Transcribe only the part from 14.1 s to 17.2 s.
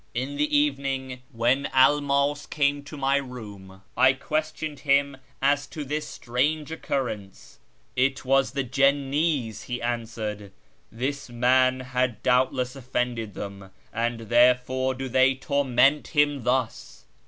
therefore do they torment him thus."